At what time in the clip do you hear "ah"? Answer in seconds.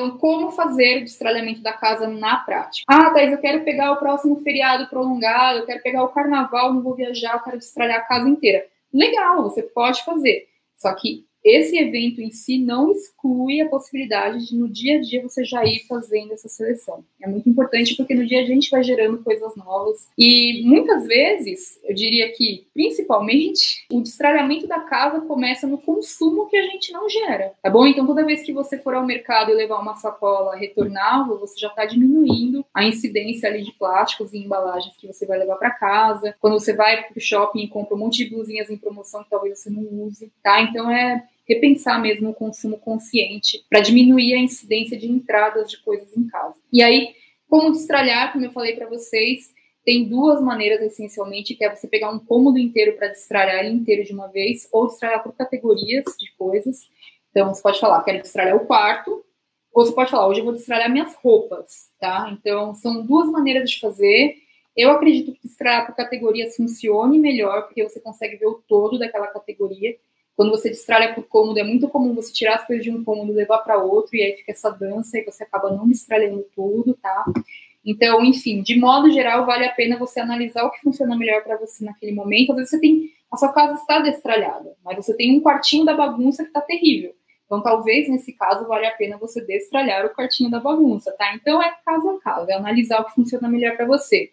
2.88-3.10